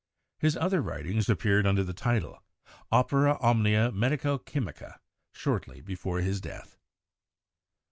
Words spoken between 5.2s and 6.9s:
shortly before his death.